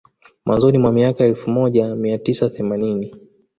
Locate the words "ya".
1.23-1.29